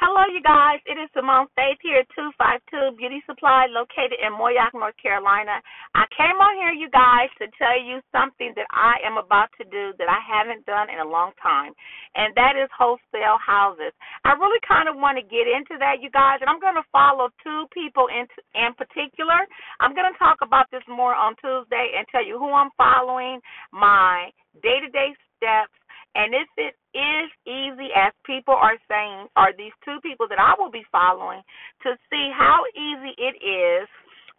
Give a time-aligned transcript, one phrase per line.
[0.00, 0.80] Hello, you guys.
[0.88, 5.60] It is Simone Faith here at 252 Beauty Supply located in Moyock, North Carolina.
[5.92, 9.64] I came on here, you guys, to tell you something that I am about to
[9.68, 11.76] do that I haven't done in a long time,
[12.16, 13.92] and that is wholesale houses.
[14.24, 16.88] I really kind of want to get into that, you guys, and I'm going to
[16.88, 18.24] follow two people in,
[18.56, 19.44] in particular.
[19.84, 23.44] I'm going to talk about this more on Tuesday and tell you who I'm following,
[23.68, 24.32] my
[24.64, 25.76] day to day steps,
[26.14, 30.54] and if it is easy, as people are saying, are these two people that I
[30.58, 31.42] will be following
[31.82, 33.88] to see how easy it is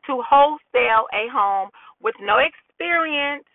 [0.07, 1.70] to wholesale a home
[2.02, 3.45] with no experience,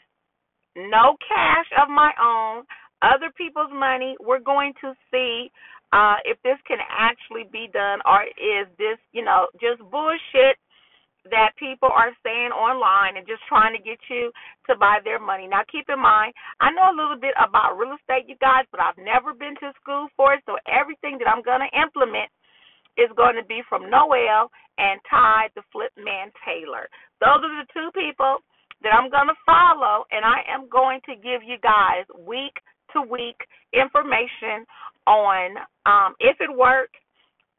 [0.76, 2.64] no cash of my own,
[3.02, 4.16] other people's money.
[4.20, 5.50] We're going to see
[5.92, 10.56] uh, if this can actually be done or is this, you know, just bullshit
[11.30, 14.30] that people are saying online and just trying to get you
[14.70, 15.46] to buy their money.
[15.46, 18.80] Now, keep in mind, I know a little bit about real estate, you guys, but
[18.80, 22.30] I've never been to school for it, so everything that I'm going to implement
[22.96, 26.88] is going to be from Noelle and Ty the Flip Man Taylor.
[27.20, 28.40] Those are the two people
[28.82, 32.56] that I'm going to follow, and I am going to give you guys week
[32.92, 33.36] to week
[33.72, 34.64] information
[35.06, 36.96] on um, if it works,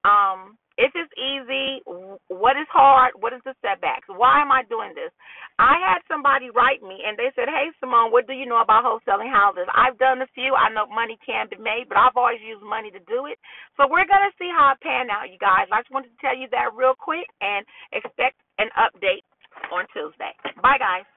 [0.08, 1.82] um, if it's easy,
[2.30, 4.06] what is hard, what is the setbacks?
[4.08, 5.10] Why am I doing this?
[5.58, 8.86] I had somebody write me and they said, Hey Simone, what do you know about
[8.86, 9.66] wholesaling houses?
[9.74, 10.54] I've done a few.
[10.54, 13.42] I know money can be made, but I've always used money to do it.
[13.74, 15.66] So we're gonna see how it pan out, you guys.
[15.74, 19.26] I just wanted to tell you that real quick and expect an update
[19.74, 20.38] on Tuesday.
[20.62, 21.10] Bye guys.